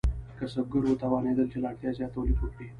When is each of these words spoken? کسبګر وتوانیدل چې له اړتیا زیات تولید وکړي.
کسبګر 0.39 0.83
وتوانیدل 0.85 1.47
چې 1.51 1.57
له 1.61 1.67
اړتیا 1.71 1.89
زیات 1.97 2.11
تولید 2.15 2.37
وکړي. 2.39 2.67